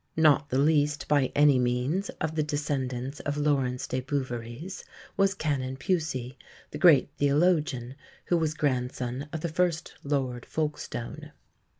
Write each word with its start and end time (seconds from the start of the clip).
Not 0.17 0.49
the 0.49 0.57
least, 0.57 1.07
by 1.07 1.31
any 1.35 1.59
means, 1.59 2.09
of 2.19 2.33
the 2.33 2.41
descendants 2.41 3.19
of 3.19 3.37
Laurence 3.37 3.85
des 3.85 4.01
Bouveries 4.01 4.83
was 5.15 5.35
Canon 5.35 5.77
Pusey, 5.77 6.39
the 6.71 6.79
great 6.79 7.11
theologian, 7.19 7.93
who 8.25 8.37
was 8.37 8.55
grandson 8.55 9.29
of 9.31 9.41
the 9.41 9.47
first 9.47 9.93
Lord 10.03 10.43
Folkestone. 10.43 11.33